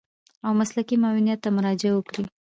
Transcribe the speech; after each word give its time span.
او 0.45 0.51
مسلکي 0.61 0.95
معاونيت 1.01 1.39
ته 1.43 1.49
مراجعه 1.55 1.93
وکړي. 1.95 2.23